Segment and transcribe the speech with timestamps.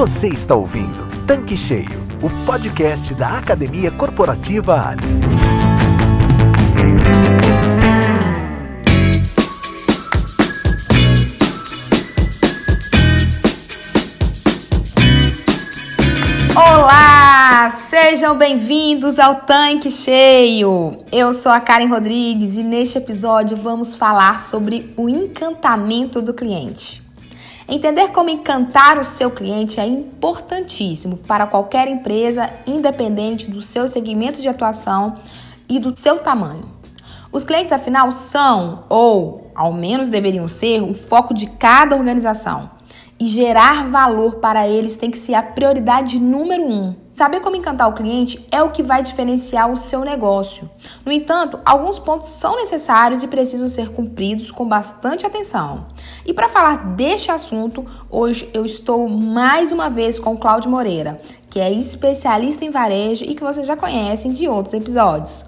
[0.00, 5.02] Você está ouvindo Tanque Cheio, o podcast da Academia Corporativa Ali.
[16.56, 21.04] Olá, sejam bem-vindos ao Tanque Cheio.
[21.12, 27.09] Eu sou a Karen Rodrigues e neste episódio vamos falar sobre o encantamento do cliente.
[27.70, 34.40] Entender como encantar o seu cliente é importantíssimo para qualquer empresa, independente do seu segmento
[34.42, 35.18] de atuação
[35.68, 36.68] e do seu tamanho.
[37.30, 42.72] Os clientes, afinal, são, ou ao menos deveriam ser, o foco de cada organização.
[43.20, 46.96] E gerar valor para eles tem que ser a prioridade número um.
[47.20, 50.70] Saber como encantar o cliente é o que vai diferenciar o seu negócio.
[51.04, 55.88] No entanto, alguns pontos são necessários e precisam ser cumpridos com bastante atenção.
[56.24, 61.60] E para falar deste assunto, hoje eu estou mais uma vez com Cláudio Moreira, que
[61.60, 65.44] é especialista em varejo e que vocês já conhecem de outros episódios.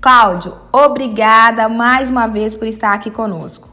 [0.00, 3.71] Cláudio, obrigada mais uma vez por estar aqui conosco.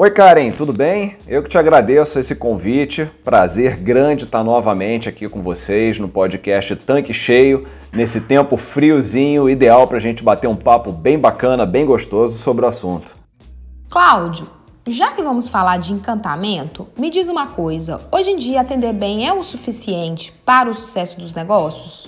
[0.00, 1.16] Oi Karen, tudo bem?
[1.26, 3.10] Eu que te agradeço esse convite.
[3.24, 9.88] Prazer grande estar novamente aqui com vocês no podcast Tanque Cheio, nesse tempo friozinho, ideal
[9.88, 13.16] para a gente bater um papo bem bacana, bem gostoso sobre o assunto.
[13.90, 14.46] Cláudio,
[14.86, 19.26] já que vamos falar de encantamento, me diz uma coisa: hoje em dia atender bem
[19.26, 22.06] é o suficiente para o sucesso dos negócios?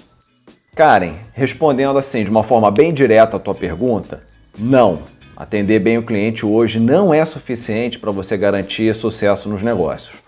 [0.76, 4.22] Karen, respondendo assim de uma forma bem direta a tua pergunta,
[4.56, 5.02] não.
[5.40, 10.18] Atender bem o cliente hoje não é suficiente para você garantir sucesso nos negócios.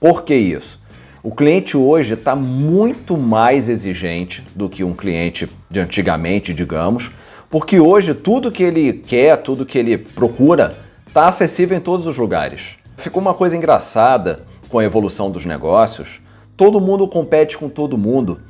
[0.00, 0.80] Por que isso?
[1.22, 7.10] O cliente hoje está muito mais exigente do que um cliente de antigamente, digamos,
[7.50, 12.16] porque hoje tudo que ele quer, tudo que ele procura, está acessível em todos os
[12.16, 12.62] lugares.
[12.96, 16.22] Ficou uma coisa engraçada com a evolução dos negócios.
[16.56, 18.40] Todo mundo compete com todo mundo.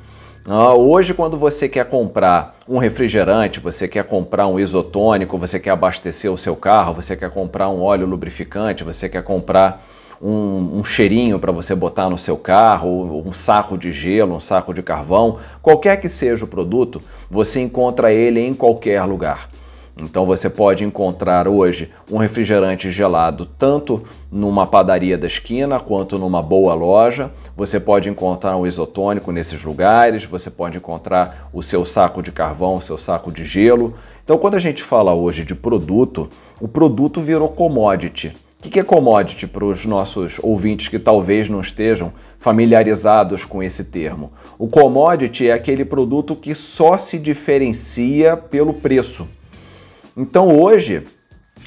[0.47, 5.71] Ah, hoje, quando você quer comprar um refrigerante, você quer comprar um isotônico, você quer
[5.71, 9.83] abastecer o seu carro, você quer comprar um óleo lubrificante, você quer comprar
[10.21, 14.71] um, um cheirinho para você botar no seu carro, um saco de gelo, um saco
[14.71, 19.49] de carvão, qualquer que seja o produto, você encontra ele em qualquer lugar.
[19.97, 26.41] Então você pode encontrar hoje um refrigerante gelado tanto numa padaria da esquina quanto numa
[26.41, 27.31] boa loja.
[27.55, 32.75] Você pode encontrar um isotônico nesses lugares, você pode encontrar o seu saco de carvão,
[32.75, 33.93] o seu saco de gelo.
[34.25, 36.29] Então, quando a gente fala hoje de produto,
[36.59, 38.33] o produto virou commodity.
[38.65, 43.83] O que é commodity para os nossos ouvintes que talvez não estejam familiarizados com esse
[43.83, 44.33] termo?
[44.57, 49.27] O commodity é aquele produto que só se diferencia pelo preço.
[50.17, 51.03] Então hoje,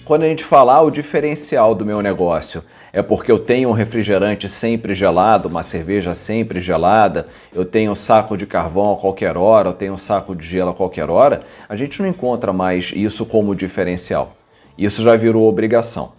[0.07, 2.65] quando a gente falar o diferencial do meu negócio
[2.95, 7.95] é porque eu tenho um refrigerante sempre gelado, uma cerveja sempre gelada, eu tenho um
[7.95, 11.43] saco de carvão a qualquer hora, eu tenho um saco de gelo a qualquer hora,
[11.69, 14.35] a gente não encontra mais isso como diferencial.
[14.79, 16.13] Isso já virou obrigação.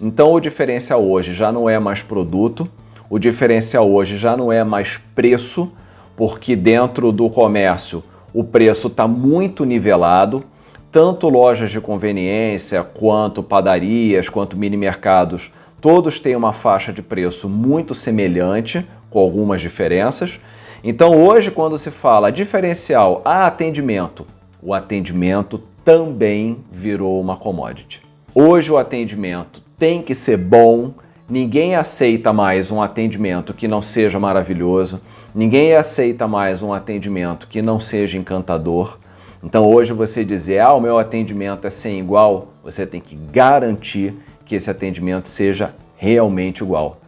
[0.00, 2.68] Então o diferencial hoje já não é mais produto,
[3.08, 5.70] o diferencial hoje já não é mais preço,
[6.16, 8.02] porque dentro do comércio
[8.34, 10.42] o preço está muito nivelado
[10.90, 15.50] tanto lojas de conveniência, quanto padarias, quanto mini mercados,
[15.80, 20.40] todos têm uma faixa de preço muito semelhante, com algumas diferenças.
[20.82, 24.26] Então, hoje, quando se fala diferencial a atendimento,
[24.62, 28.00] o atendimento também virou uma commodity.
[28.34, 30.92] Hoje, o atendimento tem que ser bom,
[31.28, 35.00] ninguém aceita mais um atendimento que não seja maravilhoso,
[35.34, 38.98] ninguém aceita mais um atendimento que não seja encantador.
[39.42, 44.14] Então hoje você dizer, ah, o meu atendimento é sem igual, você tem que garantir
[44.44, 46.98] que esse atendimento seja realmente igual.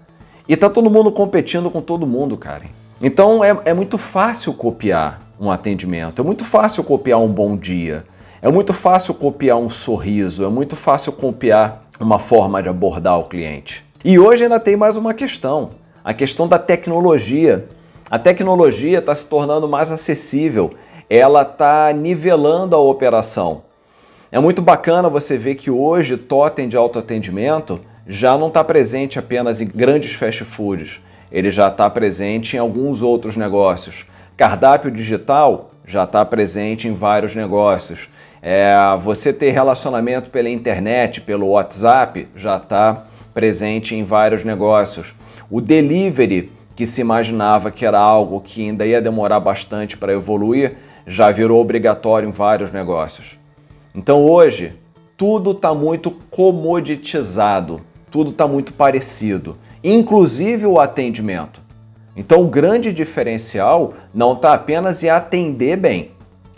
[0.49, 2.65] E tá todo mundo competindo com todo mundo, cara.
[3.01, 8.05] Então é, é muito fácil copiar um atendimento, é muito fácil copiar um bom dia,
[8.43, 13.25] é muito fácil copiar um sorriso, é muito fácil copiar uma forma de abordar o
[13.25, 13.85] cliente.
[14.05, 15.71] E hoje ainda tem mais uma questão,
[16.05, 17.67] a questão da tecnologia.
[18.11, 20.73] A tecnologia está se tornando mais acessível
[21.11, 23.62] ela está nivelando a operação.
[24.31, 29.61] É muito bacana você ver que hoje totem de autoatendimento já não está presente apenas
[29.61, 31.01] em grandes fast foods,
[31.33, 34.07] ele já está presente em alguns outros negócios.
[34.37, 38.09] Cardápio digital já está presente em vários negócios.
[38.41, 43.05] É, você ter relacionamento pela internet, pelo WhatsApp, já está
[43.35, 45.12] presente em vários negócios.
[45.51, 50.77] O delivery, que se imaginava que era algo que ainda ia demorar bastante para evoluir,
[51.06, 53.38] já virou obrigatório em vários negócios.
[53.94, 54.75] Então hoje,
[55.17, 57.81] tudo está muito comoditizado,
[58.11, 61.61] tudo está muito parecido, inclusive o atendimento.
[62.17, 66.11] Então, o grande diferencial não está apenas em atender bem.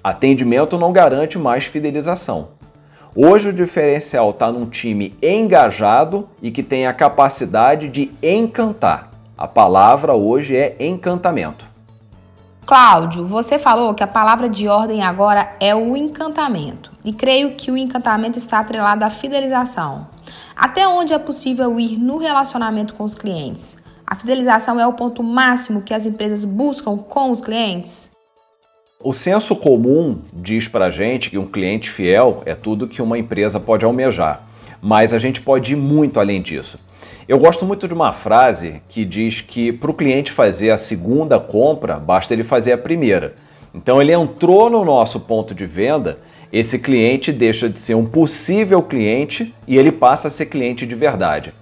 [0.02, 2.48] Atendimento não garante mais fidelização.
[3.14, 9.10] Hoje o diferencial está num time engajado e que tem a capacidade de encantar.
[9.36, 11.71] A palavra hoje é encantamento.
[12.64, 16.92] Cláudio, você falou que a palavra de ordem agora é o encantamento.
[17.04, 20.06] E creio que o encantamento está atrelado à fidelização.
[20.54, 23.76] Até onde é possível ir no relacionamento com os clientes?
[24.06, 28.10] A fidelização é o ponto máximo que as empresas buscam com os clientes?
[29.00, 33.18] O senso comum diz para a gente que um cliente fiel é tudo que uma
[33.18, 34.46] empresa pode almejar,
[34.80, 36.78] mas a gente pode ir muito além disso.
[37.28, 41.38] Eu gosto muito de uma frase que diz que para o cliente fazer a segunda
[41.38, 43.34] compra, basta ele fazer a primeira.
[43.74, 46.18] Então ele entrou no nosso ponto de venda,
[46.52, 50.94] esse cliente deixa de ser um possível cliente e ele passa a ser cliente de
[50.94, 51.54] verdade.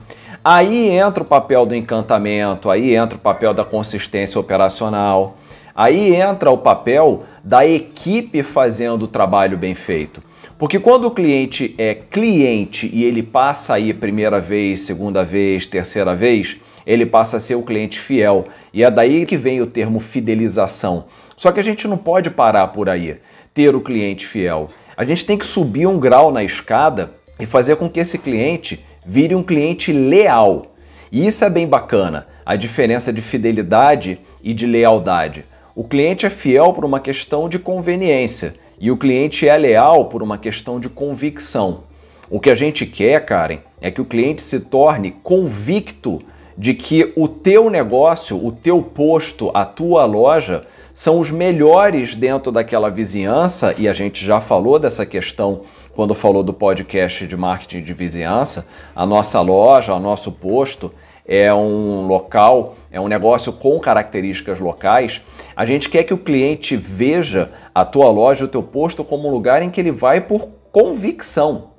[0.43, 5.37] Aí entra o papel do encantamento, aí entra o papel da consistência operacional,
[5.75, 10.23] Aí entra o papel da equipe fazendo o trabalho bem feito.
[10.61, 16.15] Porque quando o cliente é cliente e ele passa aí primeira vez, segunda vez, terceira
[16.15, 18.45] vez, ele passa a ser o cliente fiel.
[18.71, 21.07] E é daí que vem o termo fidelização.
[21.35, 23.17] Só que a gente não pode parar por aí,
[23.55, 24.69] ter o cliente fiel.
[24.95, 28.85] A gente tem que subir um grau na escada e fazer com que esse cliente
[29.03, 30.75] vire um cliente leal.
[31.11, 35.43] E isso é bem bacana, a diferença de fidelidade e de lealdade.
[35.75, 40.23] O cliente é fiel por uma questão de conveniência e o cliente é leal por
[40.23, 41.83] uma questão de convicção.
[42.31, 46.23] O que a gente quer, Karen, é que o cliente se torne convicto
[46.57, 52.51] de que o teu negócio, o teu posto, a tua loja são os melhores dentro
[52.51, 55.63] daquela vizinhança e a gente já falou dessa questão
[55.95, 58.67] quando falou do podcast de marketing de vizinhança.
[58.95, 60.93] A nossa loja, o nosso posto
[61.27, 65.21] é um local, é um negócio com características locais,
[65.55, 69.31] a gente quer que o cliente veja a tua loja, o teu posto como um
[69.31, 71.71] lugar em que ele vai por convicção.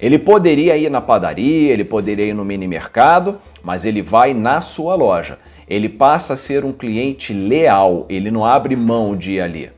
[0.00, 4.60] Ele poderia ir na padaria, ele poderia ir no mini mercado, mas ele vai na
[4.60, 5.38] sua loja.
[5.68, 9.70] Ele passa a ser um cliente leal, ele não abre mão de ir ali.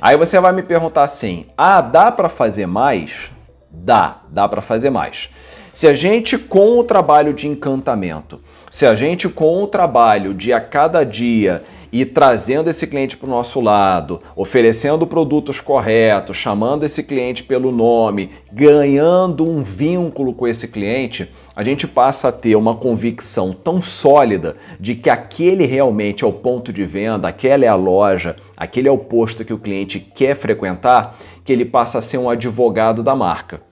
[0.00, 3.30] Aí você vai me perguntar assim: "Ah, dá para fazer mais?"
[3.70, 5.28] Dá, dá para fazer mais.
[5.72, 8.40] Se a gente com o trabalho de encantamento
[8.70, 13.26] se a gente, com o trabalho de a cada dia e trazendo esse cliente para
[13.26, 20.46] o nosso lado, oferecendo produtos corretos, chamando esse cliente pelo nome, ganhando um vínculo com
[20.46, 26.24] esse cliente, a gente passa a ter uma convicção tão sólida de que aquele realmente
[26.24, 29.58] é o ponto de venda, aquela é a loja, aquele é o posto que o
[29.58, 33.62] cliente quer frequentar, que ele passa a ser um advogado da marca.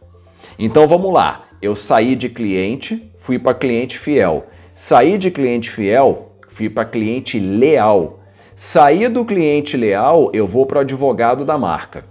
[0.59, 4.47] Então vamos lá, eu saí de cliente, fui para cliente fiel.
[4.75, 8.21] Sair de cliente fiel, fui para cliente leal.
[8.55, 12.05] Sair do cliente leal, eu vou para o advogado da marca.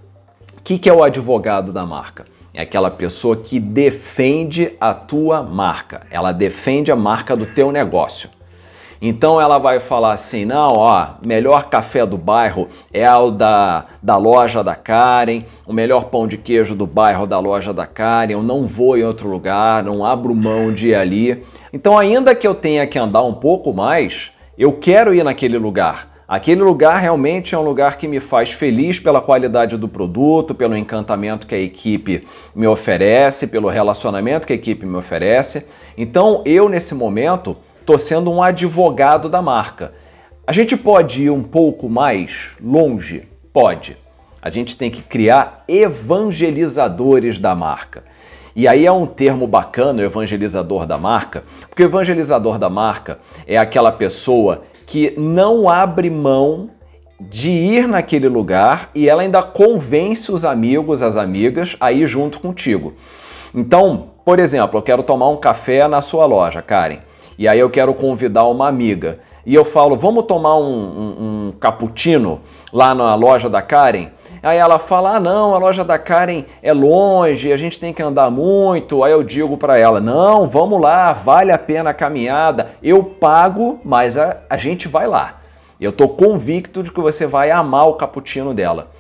[0.58, 2.26] O que, que é o advogado da marca?
[2.54, 6.02] É aquela pessoa que defende a tua marca.
[6.12, 8.30] Ela defende a marca do teu negócio.
[9.06, 14.16] Então ela vai falar assim: não, ó, melhor café do bairro é o da, da
[14.16, 18.42] loja da Karen, o melhor pão de queijo do bairro da loja da Karen, eu
[18.42, 21.44] não vou em outro lugar, não abro mão de ir ali.
[21.74, 26.14] Então, ainda que eu tenha que andar um pouco mais, eu quero ir naquele lugar.
[26.28, 30.76] Aquele lugar realmente é um lugar que me faz feliz pela qualidade do produto, pelo
[30.76, 35.66] encantamento que a equipe me oferece, pelo relacionamento que a equipe me oferece.
[35.98, 39.94] Então, eu nesse momento estou sendo um advogado da marca.
[40.46, 43.28] A gente pode ir um pouco mais longe?
[43.52, 43.98] Pode.
[44.42, 48.04] A gente tem que criar evangelizadores da marca.
[48.56, 53.20] E aí é um termo bacana, o evangelizador da marca, porque o evangelizador da marca
[53.48, 56.70] é aquela pessoa que não abre mão
[57.20, 62.40] de ir naquele lugar e ela ainda convence os amigos, as amigas a ir junto
[62.40, 62.94] contigo.
[63.56, 67.00] Então, por exemplo, eu quero tomar um café na sua loja, Karen
[67.38, 71.54] e aí eu quero convidar uma amiga e eu falo, vamos tomar um, um, um
[71.60, 72.42] cappuccino
[72.72, 74.10] lá na loja da Karen?
[74.44, 78.04] Aí ela fala, ah não, a loja da Karen é longe, a gente tem que
[78.04, 79.02] andar muito.
[79.02, 83.80] Aí eu digo para ela, não, vamos lá, vale a pena a caminhada, eu pago,
[83.86, 85.40] mas a, a gente vai lá.
[85.80, 88.92] Eu estou convicto de que você vai amar o cappuccino dela.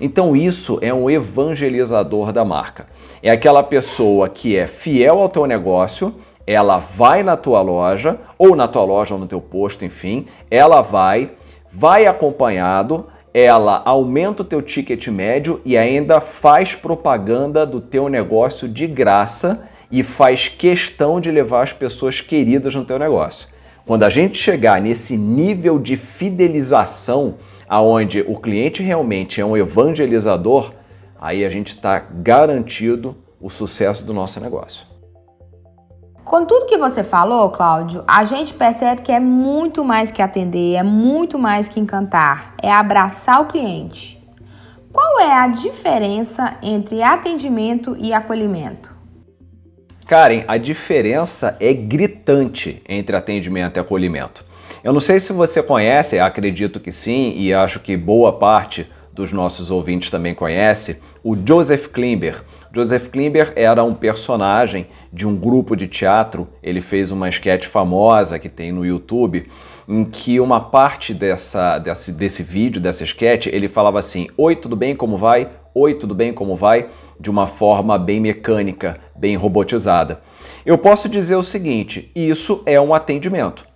[0.00, 2.86] Então isso é um evangelizador da marca.
[3.20, 6.14] É aquela pessoa que é fiel ao teu negócio,
[6.46, 10.80] ela vai na tua loja, ou na tua loja ou no teu posto, enfim, ela
[10.80, 11.32] vai,
[11.72, 18.68] vai acompanhado, ela aumenta o teu ticket médio e ainda faz propaganda do teu negócio
[18.68, 23.48] de graça e faz questão de levar as pessoas queridas no teu negócio.
[23.86, 27.36] Quando a gente chegar nesse nível de fidelização,
[27.68, 30.72] aonde o cliente realmente é um evangelizador,
[31.20, 34.91] aí a gente está garantido o sucesso do nosso negócio.
[36.32, 40.76] Com tudo que você falou, Cláudio, a gente percebe que é muito mais que atender,
[40.76, 44.18] é muito mais que encantar, é abraçar o cliente.
[44.90, 48.96] Qual é a diferença entre atendimento e acolhimento?
[50.06, 54.42] Karen, a diferença é gritante entre atendimento e acolhimento.
[54.82, 59.32] Eu não sei se você conhece, acredito que sim, e acho que boa parte dos
[59.32, 62.42] nossos ouvintes também conhece, o Joseph Klimber.
[62.74, 66.48] Joseph Klimber era um personagem de um grupo de teatro.
[66.62, 69.50] Ele fez uma sketch famosa que tem no YouTube,
[69.86, 74.74] em que uma parte dessa, desse, desse vídeo, dessa sketch, ele falava assim: Oi, tudo
[74.74, 74.96] bem?
[74.96, 75.50] Como vai?
[75.74, 76.32] Oi, tudo bem?
[76.32, 76.88] Como vai?
[77.20, 80.22] De uma forma bem mecânica, bem robotizada.
[80.64, 83.66] Eu posso dizer o seguinte: isso é um atendimento.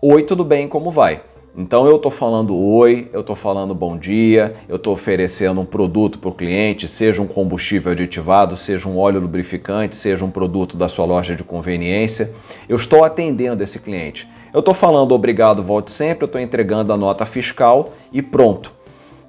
[0.00, 0.66] Oi, tudo bem?
[0.66, 1.22] Como vai?
[1.58, 6.18] Então eu estou falando oi, eu estou falando bom dia, eu estou oferecendo um produto
[6.18, 10.86] para o cliente, seja um combustível aditivado, seja um óleo lubrificante, seja um produto da
[10.86, 12.30] sua loja de conveniência.
[12.68, 14.28] Eu estou atendendo esse cliente.
[14.52, 18.70] Eu estou falando obrigado, volte sempre, eu estou entregando a nota fiscal e pronto.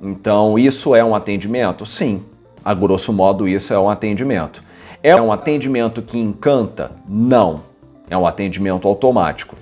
[0.02, 1.86] Então isso é um atendimento?
[1.86, 2.24] Sim,
[2.64, 4.62] a grosso modo isso é um atendimento.
[5.02, 6.92] É um atendimento que encanta?
[7.08, 7.62] Não.
[8.10, 9.56] É um atendimento automático.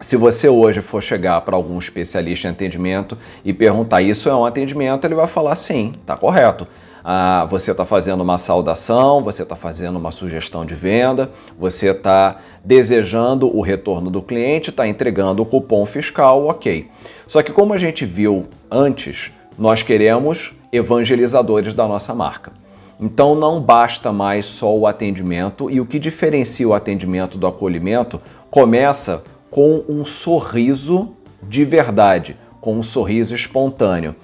[0.00, 4.44] Se você hoje for chegar para algum especialista em atendimento e perguntar isso é um
[4.44, 6.66] atendimento, ele vai falar sim, está correto.
[7.02, 12.38] Ah, você está fazendo uma saudação, você está fazendo uma sugestão de venda, você está
[12.64, 16.90] desejando o retorno do cliente, está entregando o cupom fiscal, ok.
[17.26, 22.52] Só que como a gente viu antes, nós queremos evangelizadores da nossa marca.
[23.00, 28.20] Então não basta mais só o atendimento e o que diferencia o atendimento do acolhimento
[28.50, 29.22] começa
[29.56, 34.14] com um sorriso de verdade, com um sorriso espontâneo.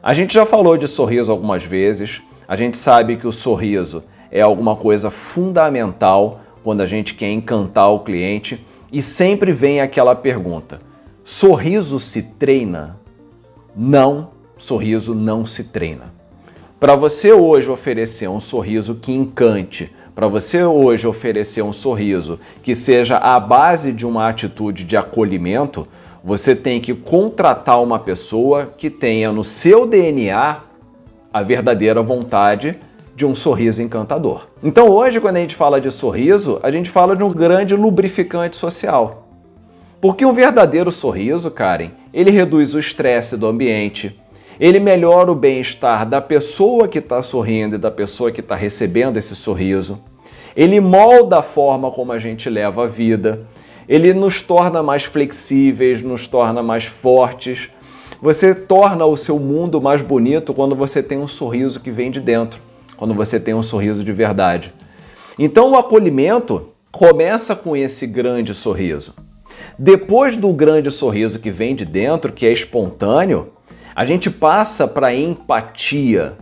[0.00, 4.40] A gente já falou de sorriso algumas vezes, a gente sabe que o sorriso é
[4.40, 10.80] alguma coisa fundamental quando a gente quer encantar o cliente e sempre vem aquela pergunta:
[11.24, 12.96] sorriso se treina?
[13.74, 16.14] Não, sorriso não se treina.
[16.78, 22.74] Para você hoje oferecer um sorriso que encante, para você hoje oferecer um sorriso que
[22.74, 25.86] seja a base de uma atitude de acolhimento,
[26.24, 30.56] você tem que contratar uma pessoa que tenha no seu DNA
[31.30, 32.78] a verdadeira vontade
[33.14, 34.46] de um sorriso encantador.
[34.62, 38.56] Então hoje, quando a gente fala de sorriso, a gente fala de um grande lubrificante
[38.56, 39.28] social.
[40.00, 44.18] Porque um verdadeiro sorriso, Karen, ele reduz o estresse do ambiente,
[44.58, 49.18] ele melhora o bem-estar da pessoa que está sorrindo e da pessoa que está recebendo
[49.18, 49.98] esse sorriso.
[50.56, 53.46] Ele molda a forma como a gente leva a vida.
[53.86, 57.68] Ele nos torna mais flexíveis, nos torna mais fortes.
[58.22, 62.20] Você torna o seu mundo mais bonito quando você tem um sorriso que vem de
[62.20, 62.58] dentro,
[62.96, 64.72] quando você tem um sorriso de verdade.
[65.38, 69.12] Então o acolhimento começa com esse grande sorriso.
[69.78, 73.48] Depois do grande sorriso que vem de dentro, que é espontâneo,
[73.96, 76.34] a gente passa para empatia.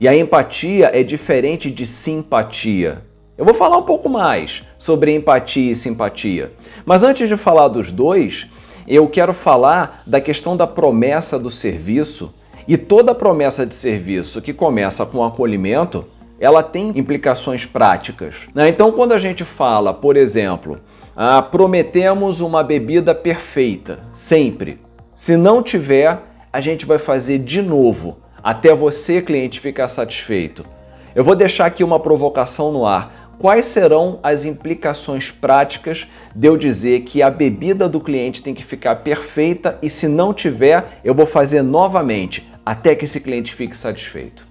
[0.00, 3.02] E a empatia é diferente de simpatia.
[3.36, 6.52] Eu vou falar um pouco mais sobre empatia e simpatia.
[6.86, 8.46] Mas antes de falar dos dois,
[8.86, 12.32] eu quero falar da questão da promessa do serviço.
[12.68, 16.04] E toda promessa de serviço que começa com acolhimento,
[16.38, 18.46] ela tem implicações práticas.
[18.54, 18.68] Né?
[18.68, 20.78] Então, quando a gente fala, por exemplo,
[21.16, 24.78] ah, prometemos uma bebida perfeita, sempre.
[25.16, 30.64] Se não tiver, a gente vai fazer de novo, até você, cliente, ficar satisfeito.
[31.12, 33.34] Eu vou deixar aqui uma provocação no ar.
[33.40, 38.64] Quais serão as implicações práticas de eu dizer que a bebida do cliente tem que
[38.64, 43.76] ficar perfeita e se não tiver, eu vou fazer novamente até que esse cliente fique
[43.76, 44.46] satisfeito?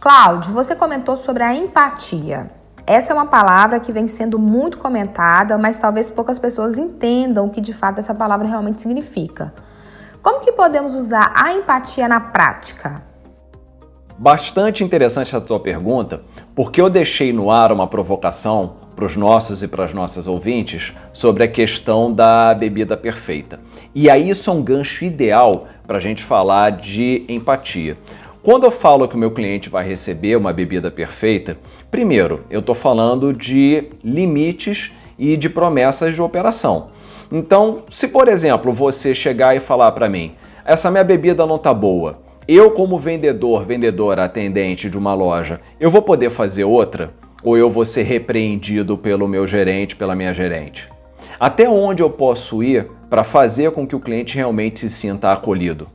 [0.00, 2.50] Cláudio, você comentou sobre a empatia.
[2.86, 7.50] Essa é uma palavra que vem sendo muito comentada, mas talvez poucas pessoas entendam o
[7.50, 9.52] que de fato essa palavra realmente significa.
[10.26, 13.00] Como que podemos usar a empatia na prática?
[14.18, 16.20] Bastante interessante a tua pergunta,
[16.52, 20.92] porque eu deixei no ar uma provocação para os nossos e para as nossas ouvintes
[21.12, 23.60] sobre a questão da bebida perfeita.
[23.94, 27.96] E aí isso é um gancho ideal para a gente falar de empatia.
[28.42, 31.56] Quando eu falo que o meu cliente vai receber uma bebida perfeita,
[31.88, 36.95] primeiro, eu estou falando de limites e de promessas de operação.
[37.30, 41.74] Então, se por exemplo você chegar e falar para mim, essa minha bebida não tá
[41.74, 42.18] boa,
[42.48, 47.12] eu como vendedor, vendedora, atendente de uma loja, eu vou poder fazer outra?
[47.42, 50.88] Ou eu vou ser repreendido pelo meu gerente, pela minha gerente?
[51.38, 55.88] Até onde eu posso ir para fazer com que o cliente realmente se sinta acolhido?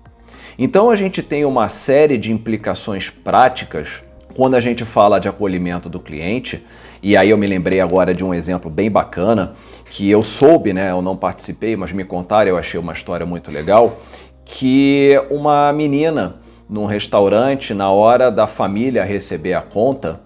[0.59, 4.03] Então a gente tem uma série de implicações práticas
[4.35, 6.65] quando a gente fala de acolhimento do cliente,
[7.01, 9.53] e aí eu me lembrei agora de um exemplo bem bacana
[9.89, 10.91] que eu soube, né?
[10.91, 13.97] Eu não participei, mas me contaram, eu achei uma história muito legal,
[14.45, 16.35] que uma menina
[16.69, 20.21] num restaurante, na hora da família receber a conta,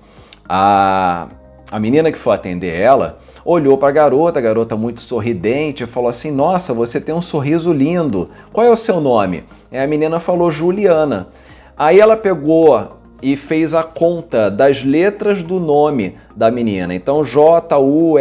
[0.47, 1.27] a,
[1.71, 5.87] a menina que foi atender ela olhou para a garota, a garota muito sorridente, e
[5.87, 8.31] falou assim: Nossa, você tem um sorriso lindo.
[8.51, 9.43] Qual é o seu nome?
[9.71, 11.27] E a menina falou Juliana.
[11.77, 16.93] Aí ela pegou e fez a conta das letras do nome da menina.
[16.93, 18.15] Então, J-U-L-I-N-A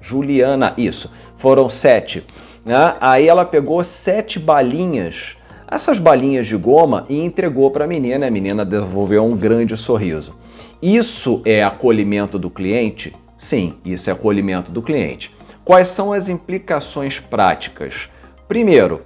[0.00, 0.74] Juliana.
[0.76, 2.24] Isso, foram sete.
[2.64, 2.94] Né?
[3.00, 5.36] Aí ela pegou sete balinhas,
[5.66, 8.26] essas balinhas de goma, e entregou para a menina.
[8.26, 10.34] A menina devolveu um grande sorriso.
[10.80, 13.14] Isso é acolhimento do cliente?
[13.38, 15.34] Sim, isso é acolhimento do cliente.
[15.64, 18.10] Quais são as implicações práticas?
[18.46, 19.02] Primeiro,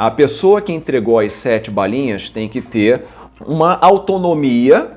[0.00, 3.04] a pessoa que entregou as sete balinhas tem que ter
[3.46, 4.92] uma autonomia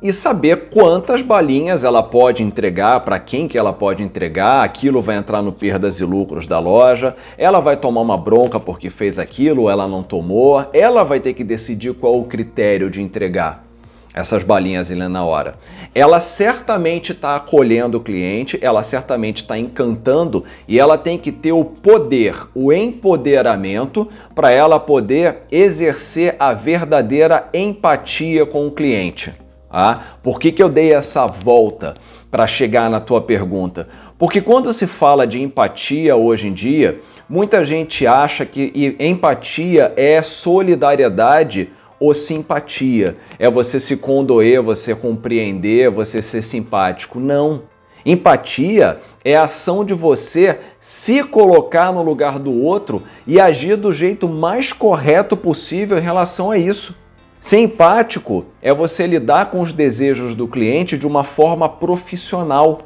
[0.00, 5.16] e saber quantas balinhas ela pode entregar, para quem que ela pode entregar, aquilo vai
[5.16, 9.68] entrar no perdas e lucros da loja, ela vai tomar uma bronca porque fez aquilo,
[9.68, 13.67] ela não tomou, ela vai ter que decidir qual o critério de entregar
[14.14, 15.54] essas balinhas ali na hora.
[15.94, 21.52] Ela certamente está acolhendo o cliente, ela certamente está encantando e ela tem que ter
[21.52, 29.32] o poder, o empoderamento para ela poder exercer a verdadeira empatia com o cliente.
[29.70, 31.94] Ah, por que, que eu dei essa volta
[32.30, 33.86] para chegar na tua pergunta?
[34.18, 40.22] Porque quando se fala de empatia hoje em dia, muita gente acha que empatia é
[40.22, 43.16] solidariedade ou simpatia.
[43.38, 47.18] É você se condoer, você compreender, você ser simpático.
[47.18, 47.62] Não.
[48.04, 53.92] Empatia é a ação de você se colocar no lugar do outro e agir do
[53.92, 56.94] jeito mais correto possível em relação a isso.
[57.40, 62.80] Ser empático é você lidar com os desejos do cliente de uma forma profissional.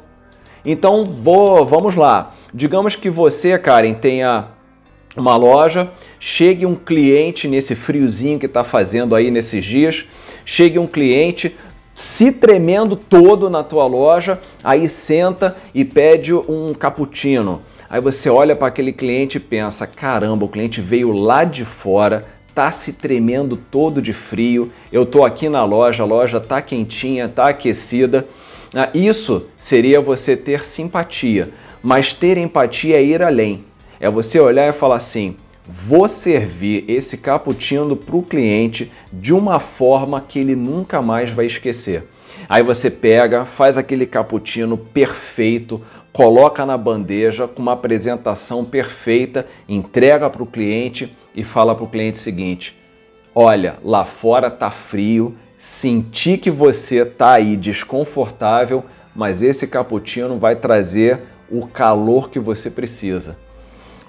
[0.65, 2.33] Então, vou, vamos lá.
[2.53, 4.49] Digamos que você, Karen, tenha
[5.15, 10.05] uma loja, chegue um cliente nesse friozinho que está fazendo aí nesses dias,
[10.43, 11.55] chegue um cliente
[11.95, 17.61] se tremendo todo na tua loja, aí senta e pede um cappuccino.
[17.89, 22.25] Aí você olha para aquele cliente e pensa: caramba, o cliente veio lá de fora,
[22.55, 24.71] tá se tremendo todo de frio.
[24.91, 28.27] Eu tô aqui na loja, a loja tá quentinha, tá aquecida.
[28.73, 31.51] Ah, isso seria você ter simpatia,
[31.83, 33.63] mas ter empatia é ir além.
[34.03, 39.61] É você olhar e falar assim: vou servir esse cappuccino para o cliente de uma
[39.61, 42.03] forma que ele nunca mais vai esquecer.
[42.49, 50.29] Aí você pega, faz aquele cappuccino perfeito, coloca na bandeja com uma apresentação perfeita, entrega
[50.29, 52.77] para o cliente e fala para o cliente o seguinte:
[53.33, 58.83] olha, lá fora tá frio, senti que você tá aí desconfortável,
[59.15, 63.41] mas esse cappuccino vai trazer o calor que você precisa.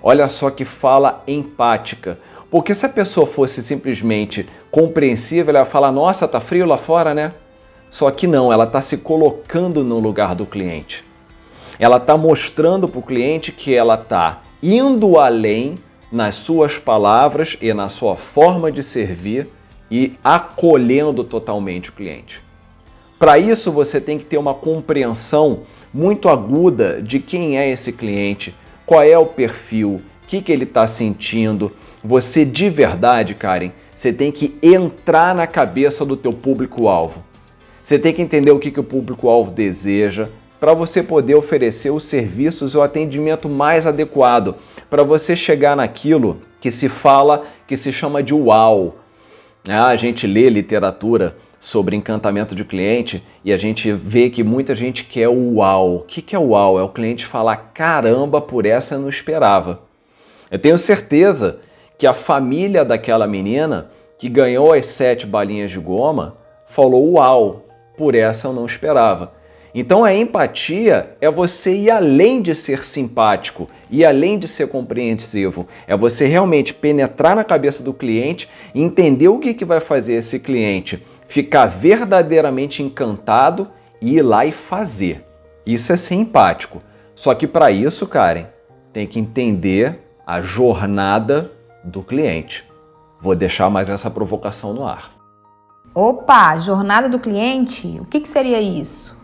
[0.07, 2.19] Olha só que fala empática.
[2.51, 7.15] Porque se a pessoa fosse simplesmente compreensiva, ela ia falar: Nossa, tá frio lá fora,
[7.15, 7.33] né?
[7.91, 11.03] Só que não, ela está se colocando no lugar do cliente.
[11.79, 15.77] Ela está mostrando para o cliente que ela está indo além
[16.13, 19.49] nas suas palavras e na sua forma de servir
[19.91, 22.43] e acolhendo totalmente o cliente.
[23.19, 25.61] Para isso, você tem que ter uma compreensão
[25.93, 28.55] muito aguda de quem é esse cliente,
[28.87, 31.73] qual é o perfil, o que, que ele está sentindo.
[32.03, 37.23] Você de verdade, Karen, você tem que entrar na cabeça do teu público-alvo.
[37.83, 42.05] Você tem que entender o que, que o público-alvo deseja para você poder oferecer os
[42.05, 44.57] serviços e o atendimento mais adequado
[44.89, 48.97] para você chegar naquilo que se fala, que se chama de uau.
[49.69, 54.75] Ah, a gente lê literatura sobre encantamento de cliente e a gente vê que muita
[54.75, 55.97] gente quer o uau.
[55.97, 56.79] O que é o uau?
[56.79, 59.81] É o cliente falar: caramba, por essa eu não esperava.
[60.51, 61.61] Eu tenho certeza
[61.97, 67.65] que a família daquela menina que ganhou as sete balinhas de goma falou: uau,
[67.97, 69.33] por essa eu não esperava.
[69.75, 75.67] Então a empatia é você ir além de ser simpático e além de ser compreensivo.
[75.87, 80.39] É você realmente penetrar na cabeça do cliente entender o que, que vai fazer esse
[80.39, 81.03] cliente
[81.35, 83.69] ficar verdadeiramente encantado
[84.01, 85.27] e ir lá e fazer.
[85.67, 86.81] Isso é ser empático.
[87.13, 88.47] Só que para isso, Karen,
[88.93, 91.51] tem que entender a jornada
[91.83, 92.65] do cliente.
[93.21, 95.11] Vou deixar mais essa provocação no ar.
[95.93, 97.99] Opa, jornada do cliente?
[97.99, 99.21] O que, que seria isso?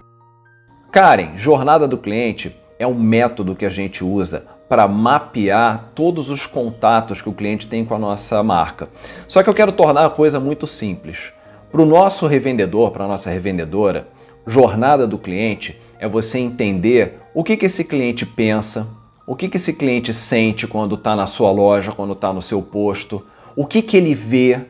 [0.91, 6.45] Karen, jornada do cliente é um método que a gente usa para mapear todos os
[6.45, 8.89] contatos que o cliente tem com a nossa marca.
[9.29, 11.33] Só que eu quero tornar a coisa muito simples.
[11.71, 14.09] Para o nosso revendedor, para a nossa revendedora,
[14.47, 18.87] jornada do cliente é você entender o que, que esse cliente pensa,
[19.27, 22.61] o que, que esse cliente sente quando está na sua loja, quando está no seu
[22.61, 24.61] posto, o que, que ele vê,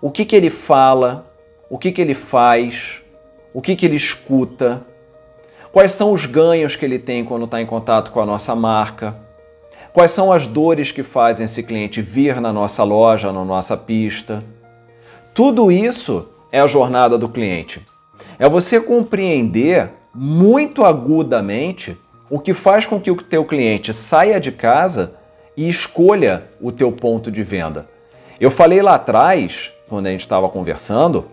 [0.00, 1.32] o que, que ele fala,
[1.68, 3.02] o que, que ele faz,
[3.52, 4.86] o que, que ele escuta,
[5.72, 9.28] quais são os ganhos que ele tem quando está em contato com a nossa marca
[9.98, 14.44] Quais são as dores que fazem esse cliente vir na nossa loja, na nossa pista?
[15.38, 17.86] Tudo isso é a jornada do cliente.
[18.40, 21.96] É você compreender muito agudamente
[22.28, 25.14] o que faz com que o teu cliente saia de casa
[25.56, 27.88] e escolha o teu ponto de venda.
[28.40, 31.26] Eu falei lá atrás, quando a gente estava conversando,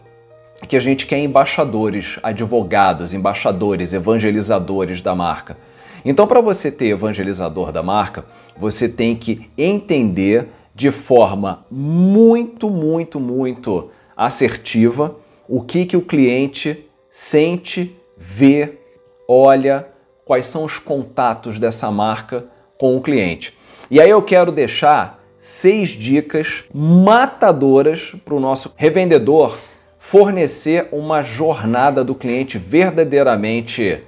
[0.67, 5.57] que a gente quer embaixadores, advogados, embaixadores, evangelizadores da marca.
[6.05, 8.23] Então, para você ter evangelizador da marca,
[8.55, 15.15] você tem que entender de forma muito, muito, muito assertiva
[15.47, 18.79] o que, que o cliente sente, vê,
[19.27, 19.87] olha,
[20.23, 22.45] quais são os contatos dessa marca
[22.77, 23.57] com o cliente.
[23.89, 29.57] E aí eu quero deixar seis dicas matadoras para o nosso revendedor
[29.99, 34.03] fornecer uma jornada do cliente verdadeiramente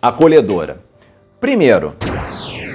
[0.00, 0.80] acolhedora.
[1.40, 1.94] Primeiro,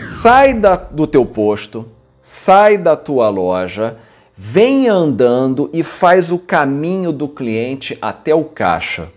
[0.06, 1.86] sai da, do teu posto,
[2.22, 3.98] sai da tua loja,
[4.42, 9.10] vem andando e faz o caminho do cliente até o caixa.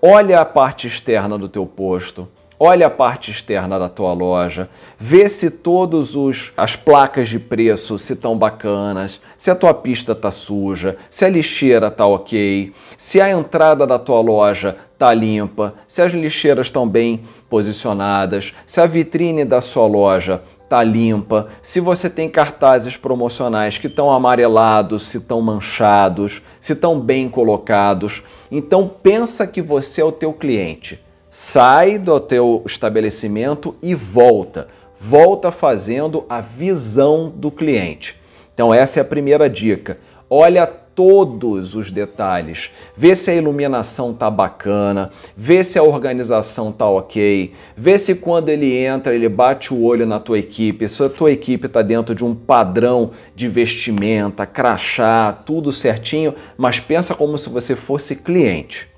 [0.00, 2.28] Olha a parte externa do teu posto,
[2.60, 4.68] olha a parte externa da tua loja,
[4.98, 10.14] vê se todos os as placas de preço se estão bacanas, se a tua pista
[10.14, 15.72] tá suja, se a lixeira tá ok, se a entrada da tua loja tá limpa,
[15.88, 21.78] se as lixeiras estão bem posicionadas, se a vitrine da sua loja está limpa, se
[21.78, 28.24] você tem cartazes promocionais que estão amarelados, se estão manchados, se estão bem colocados.
[28.50, 31.00] Então pensa que você é o teu cliente.
[31.30, 34.68] Sai do teu estabelecimento e volta.
[34.98, 38.20] Volta fazendo a visão do cliente.
[38.52, 39.98] Então essa é a primeira dica.
[40.28, 42.70] Olha todos os detalhes.
[42.96, 48.48] Vê se a iluminação tá bacana, vê se a organização tá ok, vê se quando
[48.48, 52.14] ele entra ele bate o olho na tua equipe, se a tua equipe tá dentro
[52.14, 58.88] de um padrão de vestimenta, crachá, tudo certinho, mas pensa como se você fosse cliente.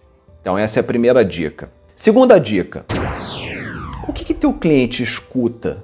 [0.41, 1.69] Então essa é a primeira dica.
[1.97, 2.87] Segunda dica.
[4.07, 5.83] O que, que teu cliente escuta?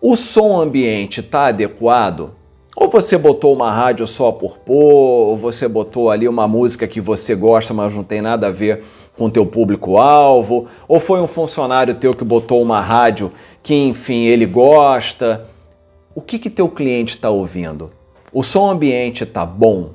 [0.00, 2.32] O som ambiente está adequado?
[2.76, 7.00] Ou você botou uma rádio só por pôr, ou você botou ali uma música que
[7.00, 8.82] você gosta, mas não tem nada a ver
[9.16, 13.30] com teu público-alvo, ou foi um funcionário teu que botou uma rádio
[13.62, 15.46] que, enfim, ele gosta.
[16.14, 17.92] O que que teu cliente está ouvindo?
[18.32, 19.90] O som ambiente está bom?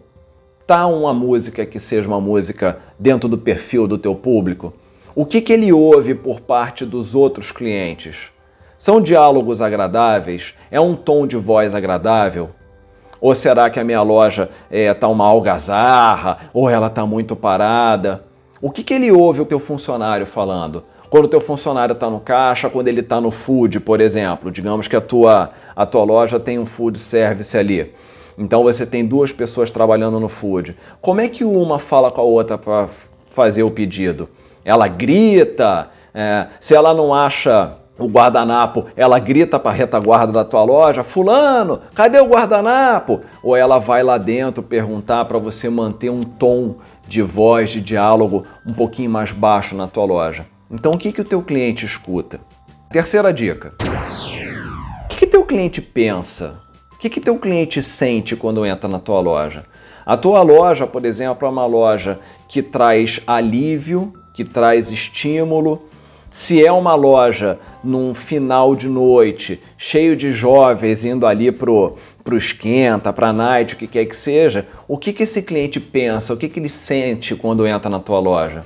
[0.65, 4.73] Tá uma música que seja uma música dentro do perfil do teu público?
[5.13, 8.29] O que que ele ouve por parte dos outros clientes?
[8.77, 10.55] São diálogos agradáveis?
[10.71, 12.51] É um tom de voz agradável?
[13.21, 16.37] Ou será que a minha loja está é, tá uma algazarra?
[16.53, 18.23] Ou ela está muito parada?
[18.61, 20.83] O que, que ele ouve o teu funcionário falando?
[21.09, 24.51] Quando o teu funcionário está no caixa, quando ele está no food, por exemplo.
[24.51, 27.93] Digamos que a tua, a tua loja tem um food service ali.
[28.37, 30.77] Então você tem duas pessoas trabalhando no food.
[31.01, 32.87] Como é que uma fala com a outra para
[33.31, 34.29] fazer o pedido?
[34.63, 35.89] Ela grita?
[36.13, 41.03] É, se ela não acha o guardanapo, ela grita para a retaguarda da tua loja:
[41.03, 43.21] Fulano, cadê o guardanapo?
[43.43, 46.75] Ou ela vai lá dentro perguntar para você manter um tom
[47.07, 50.45] de voz, de diálogo um pouquinho mais baixo na tua loja.
[50.71, 52.39] Então, o que, que o teu cliente escuta?
[52.91, 56.59] Terceira dica: o que, que teu cliente pensa?
[56.93, 59.65] O que, que teu cliente sente quando entra na tua loja?
[60.05, 65.88] A tua loja, por exemplo, é uma loja que traz alívio, que traz estímulo,
[66.29, 72.37] se é uma loja num final de noite, cheio de jovens indo ali pro, pro
[72.37, 76.37] esquenta, pra night, o que quer que seja, o que, que esse cliente pensa, o
[76.37, 78.63] que, que ele sente quando entra na tua loja?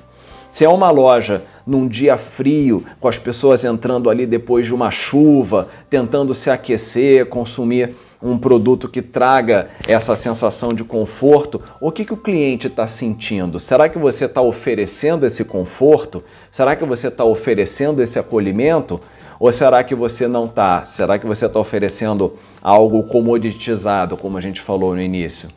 [0.52, 4.92] Se é uma loja num dia frio, com as pessoas entrando ali depois de uma
[4.92, 12.06] chuva, tentando se aquecer, consumir um produto que traga essa sensação de conforto, o que,
[12.06, 13.60] que o cliente está sentindo?
[13.60, 16.24] Será que você está oferecendo esse conforto?
[16.50, 19.02] Será que você está oferecendo esse acolhimento?
[19.38, 20.86] Ou será que você não está?
[20.86, 25.50] Será que você está oferecendo algo comoditizado, como a gente falou no início?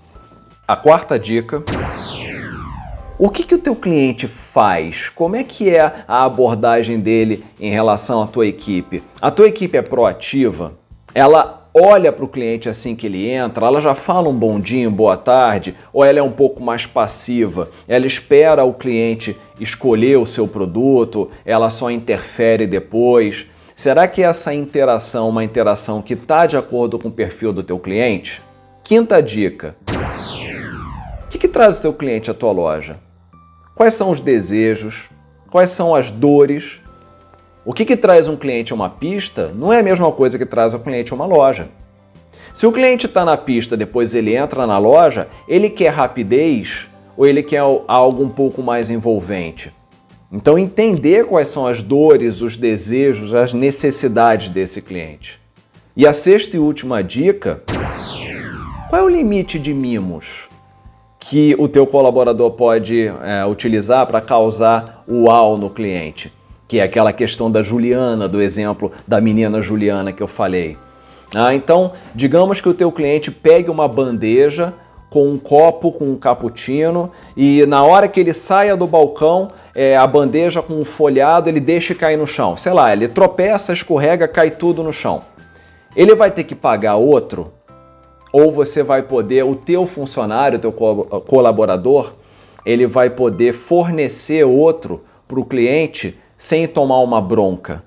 [0.66, 1.62] A quarta dica
[3.16, 5.08] O que, que o teu cliente faz?
[5.08, 9.02] Como é que é a abordagem dele em relação à tua equipe?
[9.22, 10.72] A tua equipe é proativa?
[11.14, 14.88] Ela olha para o cliente assim que ele entra, ela já fala um bom dia,
[14.88, 17.68] boa tarde, ou ela é um pouco mais passiva?
[17.86, 23.44] Ela espera o cliente escolher o seu produto, ela só interfere depois?
[23.74, 27.62] Será que essa interação é uma interação que está de acordo com o perfil do
[27.62, 28.40] teu cliente?
[28.82, 29.76] Quinta dica.
[31.24, 32.96] O que, que traz o teu cliente à tua loja?
[33.74, 35.10] Quais são os desejos?
[35.50, 36.80] Quais são as dores?
[37.66, 40.46] O que, que traz um cliente a uma pista não é a mesma coisa que
[40.46, 41.66] traz o um cliente a uma loja.
[42.54, 47.26] Se o cliente está na pista, depois ele entra na loja, ele quer rapidez ou
[47.26, 49.74] ele quer algo um pouco mais envolvente?
[50.30, 55.40] Então, entender quais são as dores, os desejos, as necessidades desse cliente.
[55.96, 57.64] E a sexta e última dica:
[58.88, 60.46] qual é o limite de mimos?
[61.18, 66.32] que o teu colaborador pode é, utilizar para causar uau no cliente,
[66.68, 70.76] que é aquela questão da Juliana, do exemplo da menina Juliana que eu falei.
[71.34, 74.72] Ah, então, digamos que o teu cliente pegue uma bandeja
[75.10, 79.96] com um copo com um cappuccino e na hora que ele saia do balcão, é,
[79.96, 82.56] a bandeja com um folhado ele deixa cair no chão.
[82.56, 85.22] Sei lá, ele tropeça, escorrega, cai tudo no chão.
[85.94, 87.52] Ele vai ter que pagar outro
[88.32, 92.12] ou você vai poder, o teu funcionário, o teu colaborador,
[92.66, 97.84] ele vai poder fornecer outro para o cliente sem tomar uma bronca.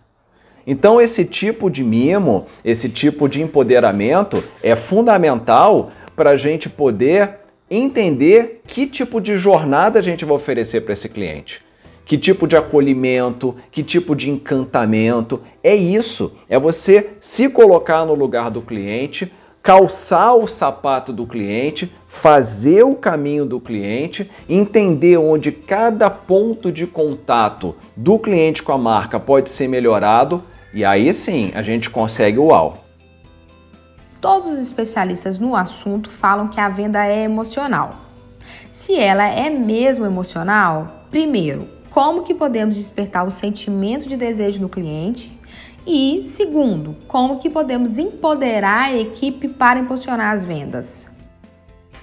[0.66, 7.40] Então esse tipo de mimo, esse tipo de empoderamento é fundamental para a gente poder
[7.70, 11.62] entender que tipo de jornada a gente vai oferecer para esse cliente.
[12.06, 15.42] Que tipo de acolhimento, que tipo de encantamento.
[15.64, 19.32] É isso, é você se colocar no lugar do cliente
[19.62, 26.88] calçar o sapato do cliente, fazer o caminho do cliente, entender onde cada ponto de
[26.88, 30.44] contato do cliente com a marca pode ser melhorado
[30.74, 32.78] e aí sim a gente consegue o UAU.
[34.22, 38.02] Todos os especialistas no assunto falam que a venda é emocional.
[38.72, 44.70] Se ela é mesmo emocional, primeiro, como que podemos despertar o sentimento de desejo no
[44.70, 45.39] cliente?
[45.92, 51.10] E segundo, como que podemos empoderar a equipe para impulsionar as vendas?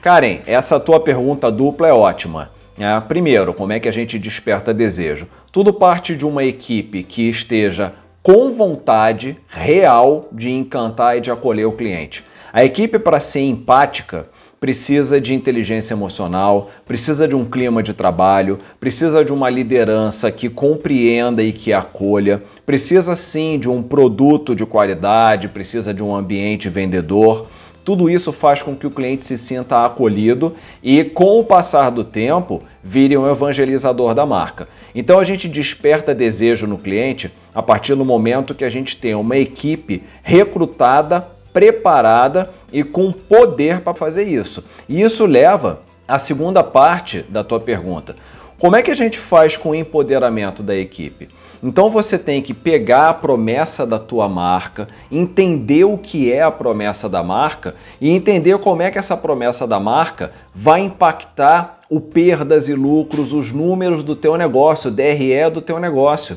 [0.02, 2.50] Karen, essa tua pergunta dupla é ótima.
[2.76, 5.28] É, primeiro, como é que a gente desperta desejo?
[5.52, 7.92] Tudo parte de uma equipe que esteja
[8.24, 12.24] com vontade real de encantar e de acolher o cliente.
[12.52, 14.28] A equipe, para ser empática,
[14.60, 20.48] precisa de inteligência emocional, precisa de um clima de trabalho, precisa de uma liderança que
[20.48, 26.68] compreenda e que acolha, precisa sim de um produto de qualidade, precisa de um ambiente
[26.68, 27.48] vendedor.
[27.84, 32.02] Tudo isso faz com que o cliente se sinta acolhido e, com o passar do
[32.02, 34.66] tempo, vire um evangelizador da marca.
[34.92, 39.14] Então a gente desperta desejo no cliente a partir do momento que a gente tem
[39.14, 44.62] uma equipe recrutada preparada e com poder para fazer isso.
[44.86, 48.14] E isso leva à segunda parte da tua pergunta.
[48.60, 51.30] Como é que a gente faz com o empoderamento da equipe?
[51.62, 56.50] Então você tem que pegar a promessa da tua marca, entender o que é a
[56.50, 62.02] promessa da marca e entender como é que essa promessa da marca vai impactar o
[62.02, 66.36] perdas e lucros, os números do teu negócio, o DRE do teu negócio.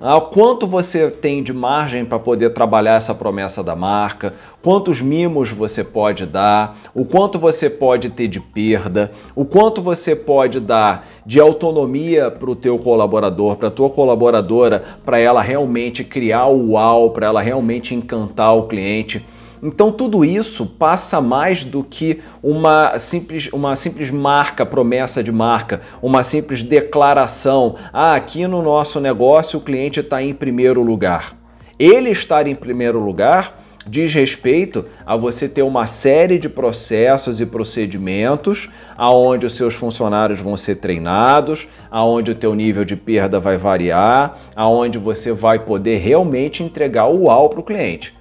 [0.00, 4.32] Ah, quanto você tem de margem para poder trabalhar essa promessa da marca,
[4.62, 10.14] quantos mimos você pode dar, o quanto você pode ter de perda, o quanto você
[10.14, 16.04] pode dar de autonomia para o teu colaborador, para a tua colaboradora, para ela realmente
[16.04, 19.26] criar o uau, para ela realmente encantar o cliente.
[19.62, 25.82] Então tudo isso passa mais do que uma simples, uma simples marca, promessa de marca,
[26.00, 27.76] uma simples declaração.
[27.92, 31.36] Ah, aqui no nosso negócio o cliente está em primeiro lugar.
[31.78, 37.46] Ele estar em primeiro lugar diz respeito a você ter uma série de processos e
[37.46, 43.56] procedimentos aonde os seus funcionários vão ser treinados, aonde o teu nível de perda vai
[43.56, 48.17] variar, aonde você vai poder realmente entregar o UAU para o cliente.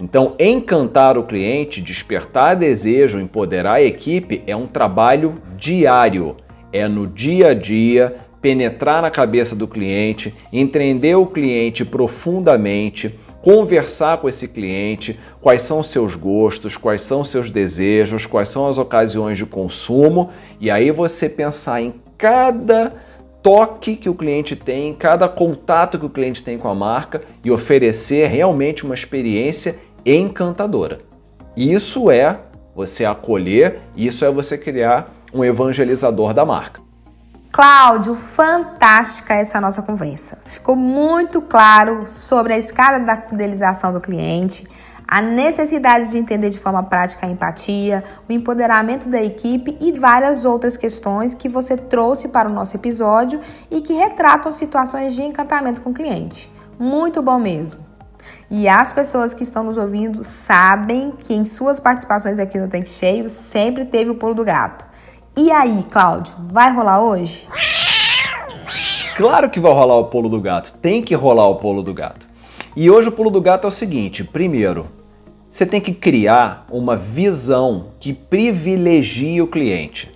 [0.00, 6.36] Então, encantar o cliente, despertar desejo, empoderar a equipe é um trabalho diário.
[6.72, 14.18] É no dia a dia, penetrar na cabeça do cliente, entender o cliente profundamente, conversar
[14.18, 19.36] com esse cliente, quais são seus gostos, quais são seus desejos, quais são as ocasiões
[19.36, 22.92] de consumo, e aí você pensar em cada
[23.42, 27.50] toque que o cliente tem, cada contato que o cliente tem com a marca e
[27.50, 31.00] oferecer realmente uma experiência encantadora.
[31.56, 32.38] Isso é
[32.74, 36.80] você acolher, isso é você criar um evangelizador da marca.
[37.52, 40.38] Cláudio, fantástica essa nossa conversa.
[40.44, 44.68] Ficou muito claro sobre a escada da fidelização do cliente,
[45.06, 50.44] a necessidade de entender de forma prática a empatia, o empoderamento da equipe e várias
[50.44, 55.82] outras questões que você trouxe para o nosso episódio e que retratam situações de encantamento
[55.82, 56.48] com o cliente.
[56.78, 57.89] Muito bom mesmo.
[58.50, 62.88] E as pessoas que estão nos ouvindo sabem que em suas participações aqui no Tanque
[62.88, 64.86] Cheio sempre teve o pulo do gato.
[65.36, 67.46] E aí, Cláudio, vai rolar hoje?
[69.16, 70.72] Claro que vai rolar o pulo do gato.
[70.80, 72.26] Tem que rolar o pulo do gato.
[72.74, 74.88] E hoje o pulo do gato é o seguinte: primeiro,
[75.50, 80.10] você tem que criar uma visão que privilegie o cliente.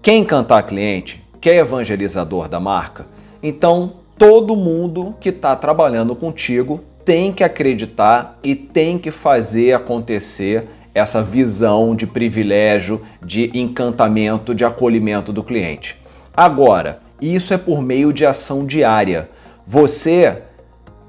[0.00, 1.22] Quer encantar cliente?
[1.40, 3.06] Quer evangelizador da marca?
[3.42, 10.68] Então, todo mundo que está trabalhando contigo tem que acreditar e tem que fazer acontecer
[10.94, 15.96] essa visão de privilégio, de encantamento, de acolhimento do cliente.
[16.36, 19.30] Agora, isso é por meio de ação diária.
[19.66, 20.42] Você,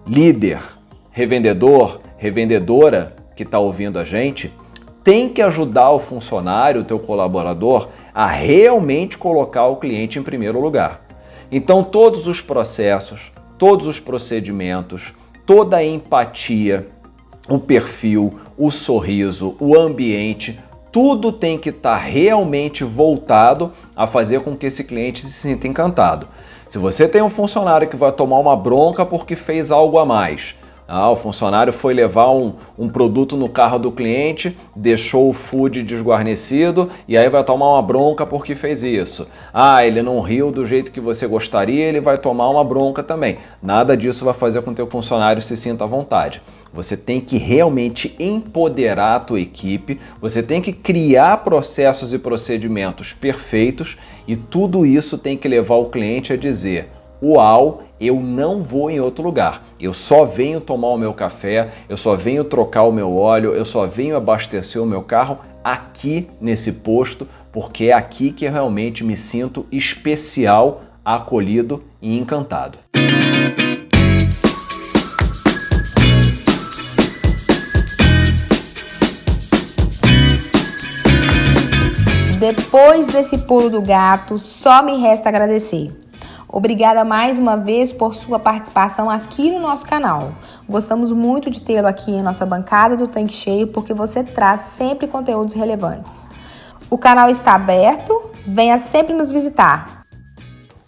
[0.07, 0.61] líder,
[1.11, 4.53] revendedor, revendedora, que está ouvindo a gente,
[5.03, 10.61] tem que ajudar o funcionário, o teu colaborador, a realmente colocar o cliente em primeiro
[10.61, 11.01] lugar.
[11.51, 15.13] Então, todos os processos, todos os procedimentos,
[15.49, 16.89] toda a empatia,
[17.49, 20.59] o perfil, o sorriso, o ambiente,
[20.91, 25.67] tudo tem que estar tá realmente voltado a fazer com que esse cliente se sinta
[25.67, 26.27] encantado.
[26.67, 30.53] Se você tem um funcionário que vai tomar uma bronca porque fez algo a mais,
[30.91, 35.83] ah, o funcionário foi levar um, um produto no carro do cliente, deixou o food
[35.83, 39.27] desguarnecido e aí vai tomar uma bronca porque fez isso.
[39.53, 43.37] Ah, ele não riu do jeito que você gostaria, ele vai tomar uma bronca também.
[43.61, 46.41] Nada disso vai fazer com que o funcionário se sinta à vontade.
[46.73, 53.13] Você tem que realmente empoderar a tua equipe, você tem que criar processos e procedimentos
[53.13, 53.95] perfeitos
[54.27, 56.89] e tudo isso tem que levar o cliente a dizer:
[57.21, 59.63] "Uau, eu não vou em outro lugar.
[59.79, 63.65] Eu só venho tomar o meu café, eu só venho trocar o meu óleo, eu
[63.65, 69.03] só venho abastecer o meu carro aqui nesse posto, porque é aqui que eu realmente
[69.03, 72.77] me sinto especial, acolhido e encantado.
[82.39, 85.91] Depois desse pulo do gato, só me resta agradecer.
[86.51, 90.31] Obrigada mais uma vez por sua participação aqui no nosso canal.
[90.67, 95.07] Gostamos muito de tê-lo aqui em nossa bancada do Tanque Cheio porque você traz sempre
[95.07, 96.27] conteúdos relevantes.
[96.89, 99.99] O canal está aberto, venha sempre nos visitar.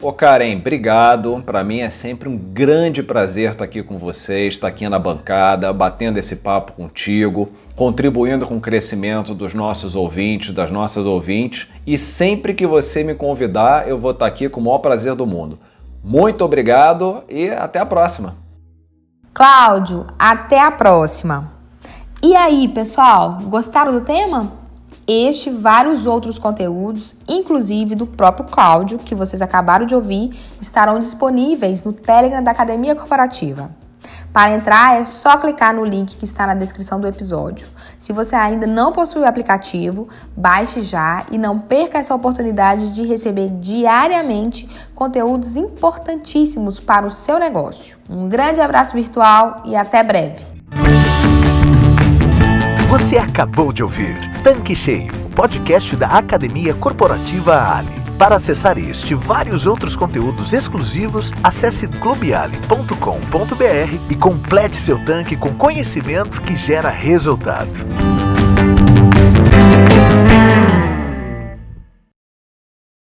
[0.02, 1.40] Ô Karen, obrigado.
[1.46, 5.72] Para mim é sempre um grande prazer estar aqui com vocês, estar aqui na bancada,
[5.72, 11.68] batendo esse papo contigo contribuindo com o crescimento dos nossos ouvintes, das nossas ouvintes.
[11.84, 15.26] E sempre que você me convidar, eu vou estar aqui com o maior prazer do
[15.26, 15.58] mundo.
[16.04, 18.36] Muito obrigado e até a próxima.
[19.34, 21.54] Cláudio, até a próxima.
[22.22, 24.52] E aí, pessoal, gostaram do tema?
[25.08, 31.00] Este e vários outros conteúdos, inclusive do próprio Cláudio, que vocês acabaram de ouvir, estarão
[31.00, 33.81] disponíveis no Telegram da Academia Corporativa.
[34.34, 37.68] Para entrar é só clicar no link que está na descrição do episódio.
[37.98, 43.06] Se você ainda não possui o aplicativo, baixe já e não perca essa oportunidade de
[43.06, 47.98] receber diariamente conteúdos importantíssimos para o seu negócio.
[48.10, 50.46] Um grande abraço virtual e até breve.
[52.88, 58.11] Você acabou de ouvir Tanque Cheio, podcast da Academia Corporativa Ali.
[58.22, 62.94] Para acessar este e vários outros conteúdos exclusivos, acesse clubeali.com.br
[64.12, 67.72] e complete seu tanque com conhecimento que gera resultado.